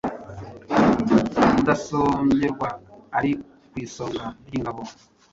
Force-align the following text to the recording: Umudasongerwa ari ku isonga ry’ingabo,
Umudasongerwa 1.43 2.67
ari 3.17 3.31
ku 3.69 3.75
isonga 3.85 4.25
ry’ingabo, 4.47 4.81